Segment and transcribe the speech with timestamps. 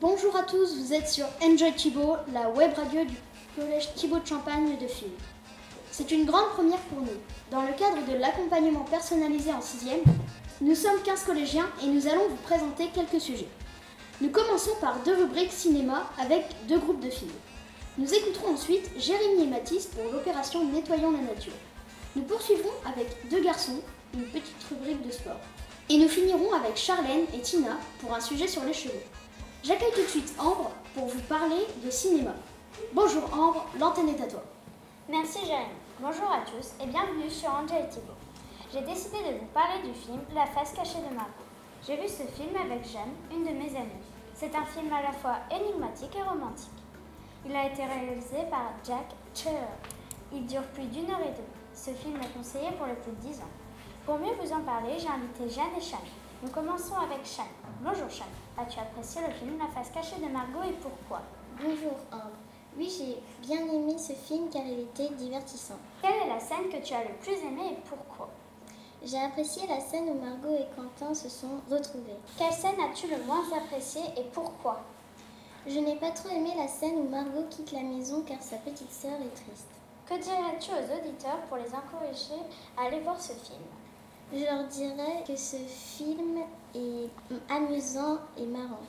[0.00, 3.14] Bonjour à tous, vous êtes sur Enjoy Thibault, la web radio du
[3.54, 5.08] collège Thibault de Champagne de Fille.
[5.90, 7.08] C'est une grande première pour nous.
[7.50, 9.86] Dans le cadre de l'accompagnement personnalisé en 6
[10.62, 13.48] nous sommes 15 collégiens et nous allons vous présenter quelques sujets.
[14.20, 17.32] Nous commençons par deux rubriques cinéma avec deux groupes de films.
[17.96, 21.54] Nous écouterons ensuite Jérémy et Mathis pour l'opération Nettoyons la nature.
[22.14, 23.80] Nous poursuivrons avec deux garçons,
[24.12, 25.40] une petite rubrique de sport.
[25.88, 29.00] Et nous finirons avec Charlène et Tina pour un sujet sur les cheveux.
[29.64, 32.34] J'accueille tout de suite Ambre pour vous parler de cinéma.
[32.92, 34.42] Bonjour Ambre, l'antenne est à toi.
[35.08, 35.72] Merci Jérémy.
[35.98, 38.12] Bonjour à tous et bienvenue sur Angel Thibault.
[38.70, 41.48] J'ai décidé de vous parler du film La face cachée de Margot.
[41.86, 44.09] J'ai vu ce film avec Jeanne, une de mes amies.
[44.40, 46.70] C'est un film à la fois énigmatique et romantique.
[47.44, 49.04] Il a été réalisé par Jack
[49.34, 49.52] Cherer.
[50.32, 51.60] Il dure plus d'une heure et demie.
[51.74, 53.52] Ce film est conseillé pour les plus de 10 ans.
[54.06, 56.08] Pour mieux vous en parler, j'ai invité Jeanne et Chane.
[56.42, 57.52] Nous commençons avec Chane.
[57.82, 58.32] Bonjour Chane.
[58.56, 61.20] As-tu apprécié le film La face cachée de Margot et pourquoi?
[61.60, 62.40] Bonjour Ambre.
[62.78, 65.76] Oui, j'ai bien aimé ce film car il était divertissant.
[66.00, 68.30] Quelle est la scène que tu as le plus aimée et pourquoi?
[69.02, 72.18] J'ai apprécié la scène où Margot et Quentin se sont retrouvés.
[72.36, 74.80] Quelle scène as-tu le moins appréciée et pourquoi?
[75.66, 78.92] Je n'ai pas trop aimé la scène où Margot quitte la maison car sa petite
[78.92, 79.70] sœur est triste.
[80.06, 82.42] Que dirais-tu aux auditeurs pour les encourager
[82.76, 83.62] à aller voir ce film?
[84.32, 86.40] Je leur dirais que ce film
[86.74, 87.08] est
[87.48, 88.80] amusant et marrant.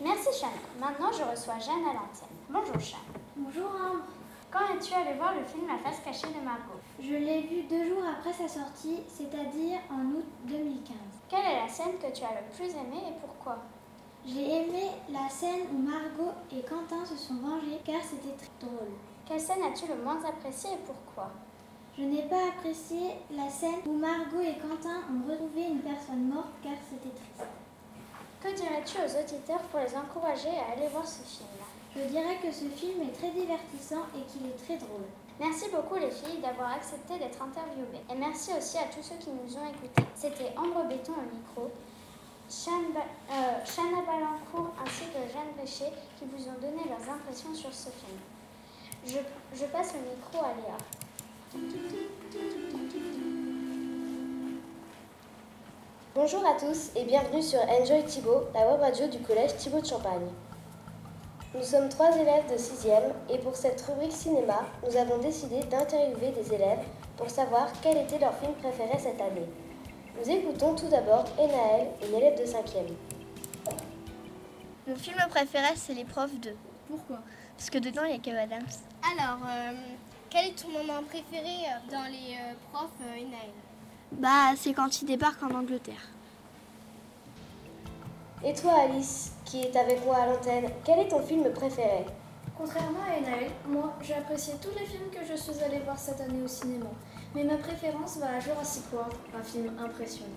[0.00, 0.50] Merci Chane.
[0.80, 2.36] Maintenant, je reçois Jeanne à l'antenne.
[2.48, 3.00] Bonjour Chane.
[3.36, 4.04] Bonjour Ambre.
[4.50, 6.80] Quand es-tu allé voir le film La face cachée de Margot?
[6.98, 10.96] Je l'ai vu deux jours après sa sortie, c'est-à-dire en août 2015.
[11.28, 13.58] Quelle est la scène que tu as le plus aimée et pourquoi?
[14.26, 18.90] J'ai aimé la scène où Margot et Quentin se sont vengés car c'était très drôle.
[19.24, 21.30] Quelle scène as-tu le moins appréciée et pourquoi?
[21.96, 26.58] Je n'ai pas apprécié la scène où Margot et Quentin ont retrouvé une personne morte
[26.60, 27.48] car c'était triste.
[28.42, 31.48] Que dirais-tu aux auditeurs pour les encourager à aller voir ce film?
[31.96, 35.02] Je dirais que ce film est très divertissant et qu'il est très drôle.
[35.40, 38.04] Merci beaucoup les filles d'avoir accepté d'être interviewées.
[38.08, 40.04] Et merci aussi à tous ceux qui nous ont écoutés.
[40.14, 41.70] C'était Ambre Béton au micro,
[42.48, 43.02] Chana
[43.32, 48.18] euh, Balancourt ainsi que Jeanne Richer qui vous ont donné leurs impressions sur ce film.
[49.04, 50.76] Je, je passe le micro à Léa.
[56.14, 59.86] Bonjour à tous et bienvenue sur Enjoy Thibault, la web radio du collège Thibault de
[59.86, 60.28] Champagne.
[61.60, 66.32] Nous sommes trois élèves de 6e et pour cette rubrique cinéma, nous avons décidé d'interviewer
[66.32, 66.86] des élèves
[67.18, 69.46] pour savoir quel était leur film préféré cette année.
[70.18, 72.94] Nous écoutons tout d'abord Enaël, une élève de 5e.
[74.86, 76.56] Mon film préféré, c'est Les Profs 2.
[76.88, 77.18] Pourquoi?
[77.58, 78.64] Parce que dedans, il y a Kev Adams.
[79.12, 79.72] Alors, euh,
[80.30, 83.50] quel est ton moment préféré dans les euh, profs euh, Enaël?
[84.12, 86.08] Bah, c'est quand il débarque en Angleterre.
[88.42, 92.06] Et toi Alice, qui est avec moi à l'antenne, quel est ton film préféré?
[92.56, 96.22] Contrairement à Enaël, moi j'ai apprécié tous les films que je suis allée voir cette
[96.22, 96.86] année au cinéma.
[97.34, 100.30] Mais ma préférence va à Jurassic World, un film impressionnant.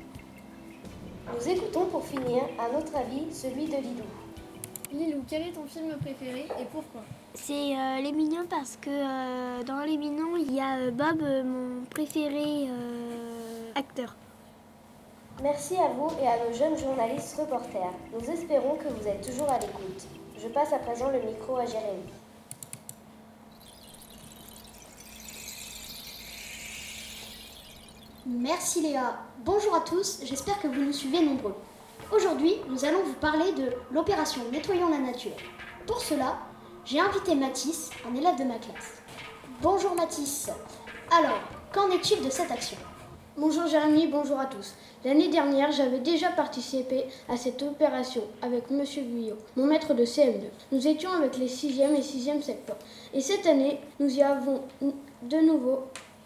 [1.34, 4.04] Nous écoutons pour finir, à notre avis, celui de Lilou.
[4.92, 7.02] Lilou, quel est ton film préféré et pourquoi?
[7.34, 11.22] C'est euh, Les Mignons parce que euh, dans Les Mignons, il y a euh, Bob,
[11.22, 14.14] euh, mon préféré euh, acteur.
[15.42, 17.92] Merci à vous et à nos jeunes journalistes reporters.
[18.14, 20.08] Nous espérons que vous êtes toujours à l'écoute.
[20.38, 22.04] Je passe à présent le micro à Jérémy.
[28.26, 29.18] Merci Léa.
[29.40, 31.56] Bonjour à tous, j'espère que vous nous suivez nombreux.
[32.16, 35.36] Aujourd'hui, nous allons vous parler de l'opération Nettoyons la nature.
[35.88, 36.38] Pour cela,
[36.86, 39.02] j'ai invité Mathis, un élève de ma classe.
[39.62, 40.50] Bonjour Mathis.
[41.12, 41.40] Alors,
[41.74, 42.78] qu'en est-il de cette action?
[43.36, 44.76] Bonjour Jérémy, bonjour à tous.
[45.04, 50.44] L'année dernière, j'avais déjà participé à cette opération avec Monsieur Guyot, mon maître de CM2.
[50.72, 52.78] Nous étions avec les 6e et 6e secteurs.
[53.12, 55.80] Et cette année, nous y avons de nouveau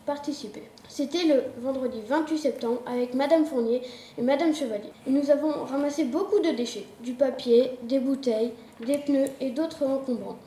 [0.06, 0.63] participé.
[0.89, 3.83] C'était le vendredi 28 septembre avec Madame Fournier
[4.18, 4.92] et Madame Chevalier.
[5.07, 8.51] Et nous avons ramassé beaucoup de déchets, du papier, des bouteilles,
[8.86, 10.39] des pneus et d'autres encombrants.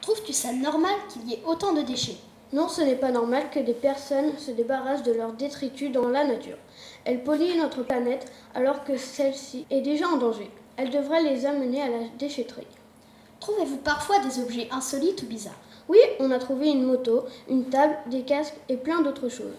[0.00, 2.16] Trouves-tu ça normal qu'il y ait autant de déchets?
[2.52, 6.24] Non, ce n'est pas normal que des personnes se débarrassent de leurs détritus dans la
[6.24, 6.56] nature.
[7.04, 10.50] Elles polluent notre planète alors que celle-ci est déjà en danger.
[10.78, 12.66] Elles devraient les amener à la déchetterie.
[13.40, 15.60] Trouvez-vous parfois des objets insolites ou bizarres?
[15.88, 19.54] Oui, on a trouvé une moto, une table, des casques et plein d'autres choses.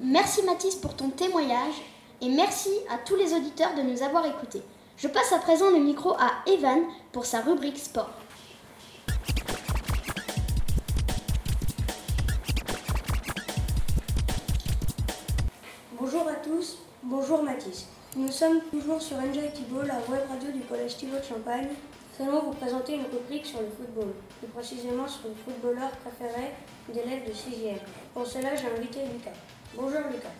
[0.00, 1.74] Merci Mathis pour ton témoignage
[2.20, 4.62] et merci à tous les auditeurs de nous avoir écoutés.
[4.96, 6.80] Je passe à présent le micro à Evan
[7.12, 8.10] pour sa rubrique sport.
[17.08, 17.86] Bonjour Mathis.
[18.16, 21.68] Nous sommes toujours sur Enjoy Thibault, la web radio du collège Thibault de Champagne.
[22.18, 26.52] Nous allons vous présenter une rubrique sur le football, plus précisément sur le footballeur préféré
[26.92, 27.78] d'élèves de 6e.
[28.12, 29.38] Pour cela, j'ai invité Lucas.
[29.74, 30.36] Bonjour Lucas.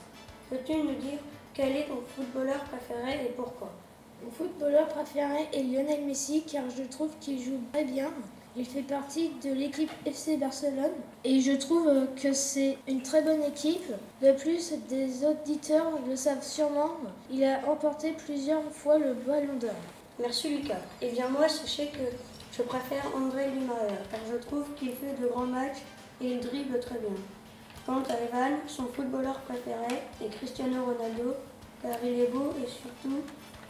[0.50, 1.19] Peux-tu nous dire
[1.55, 3.71] quel est ton footballeur préféré et pourquoi?
[4.23, 8.11] Mon footballeur préféré est Lionel Messi car je trouve qu'il joue très bien.
[8.59, 10.91] Il fait partie de l'équipe FC Barcelone
[11.23, 11.89] et je trouve
[12.21, 13.93] que c'est une très bonne équipe.
[14.21, 16.91] De plus, des auditeurs le savent sûrement,
[17.31, 19.71] il a remporté plusieurs fois le Ballon d'Or.
[20.19, 20.81] Merci Lucas.
[21.01, 22.03] Eh bien moi, sachez que
[22.51, 25.85] je préfère André Lumaer car je trouve qu'il fait de grands matchs
[26.21, 27.15] et il dribble très bien.
[27.87, 31.37] Quant à Evan, son footballeur préféré est Cristiano Ronaldo
[31.81, 33.21] car il est beau et surtout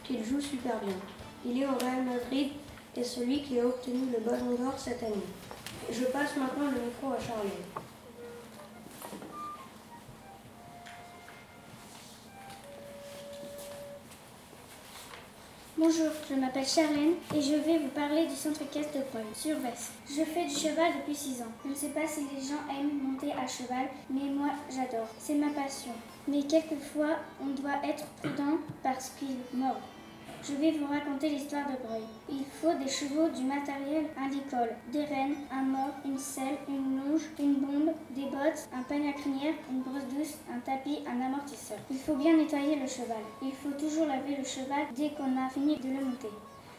[0.03, 0.95] qu'il joue super bien.
[1.45, 2.49] Il est au Real Madrid
[2.99, 5.15] et celui qui a obtenu le Ballon d'Or cette année.
[5.89, 7.49] Je passe maintenant le micro à Charlie.
[15.77, 19.57] Bonjour, je m'appelle Charlène et je vais vous parler du centre équestre de Breuil, sur
[19.59, 19.91] Vest.
[20.05, 21.53] Je fais du cheval depuis 6 ans.
[21.63, 25.07] Je ne sais pas si les gens aiment monter à cheval, mais moi j'adore.
[25.17, 25.93] C'est ma passion.
[26.27, 29.79] Mais quelquefois, on doit être prudent parce qu'il mord.
[30.43, 32.03] Je vais vous raconter l'histoire de Breuil.
[32.61, 36.97] Il faut des chevaux, du matériel, un licol, des rênes, un mort, une selle, une
[36.97, 41.25] longe, une bombe, des bottes, un panier à crinière, une brosse douce, un tapis, un
[41.25, 41.77] amortisseur.
[41.89, 43.23] Il faut bien nettoyer le cheval.
[43.41, 46.27] Il faut toujours laver le cheval dès qu'on a fini de le monter.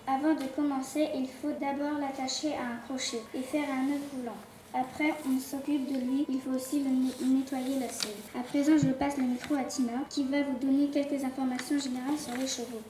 [0.07, 4.37] Avant de commencer, il faut d'abord l'attacher à un crochet et faire un nœud coulant.
[4.75, 6.27] Après, on s'occupe de lui.
[6.29, 6.91] Il faut aussi le
[7.27, 8.21] nettoyer la selle.
[8.39, 12.19] À présent, je passe le micro à Tina qui va vous donner quelques informations générales
[12.19, 12.83] sur les chevaux.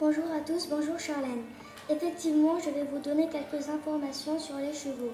[0.00, 1.44] Bonjour à tous, bonjour Charlène.
[1.90, 5.12] Effectivement, je vais vous donner quelques informations sur les chevaux.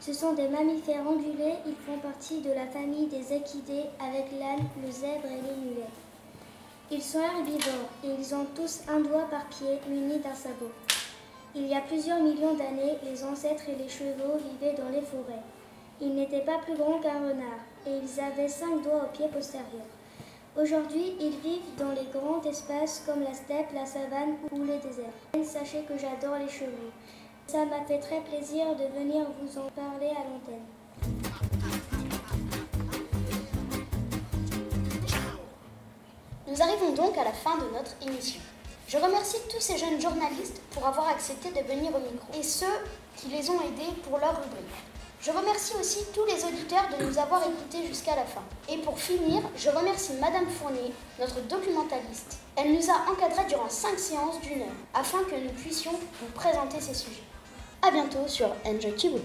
[0.00, 4.66] Ce sont des mammifères ongulés, ils font partie de la famille des équidés avec l'âne,
[4.84, 5.94] le zèbre et les mulets.
[6.90, 10.72] Ils sont herbivores et ils ont tous un doigt par pied muni d'un sabot.
[11.54, 15.44] Il y a plusieurs millions d'années, les ancêtres et les chevaux vivaient dans les forêts.
[16.00, 19.86] Ils n'étaient pas plus grands qu'un renard et ils avaient cinq doigts au pied postérieur.
[20.58, 25.44] Aujourd'hui, ils vivent dans les grands espaces comme la steppe, la savane ou les déserts.
[25.44, 26.90] Sachez que j'adore les chevaux.
[27.46, 30.64] Ça m'a fait très plaisir de venir vous en parler à l'antenne.
[36.48, 38.40] Nous arrivons donc à la fin de notre émission.
[38.88, 42.66] Je remercie tous ces jeunes journalistes pour avoir accepté de venir au micro et ceux
[43.16, 44.95] qui les ont aidés pour leur rubrique.
[45.26, 48.42] Je remercie aussi tous les auditeurs de nous avoir écoutés jusqu'à la fin.
[48.68, 52.38] Et pour finir, je remercie Madame Fournier, notre documentaliste.
[52.54, 56.80] Elle nous a encadrés durant 5 séances d'une heure afin que nous puissions vous présenter
[56.80, 57.24] ces sujets.
[57.82, 59.20] A bientôt sur Enjoy.